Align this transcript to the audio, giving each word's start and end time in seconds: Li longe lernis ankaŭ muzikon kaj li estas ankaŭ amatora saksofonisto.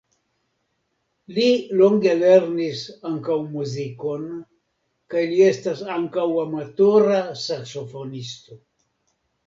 Li 1.35 1.49
longe 1.81 2.15
lernis 2.21 2.81
ankaŭ 3.11 3.37
muzikon 3.53 4.25
kaj 5.15 5.27
li 5.35 5.41
estas 5.53 5.87
ankaŭ 6.01 6.27
amatora 6.49 7.25
saksofonisto. 7.47 8.63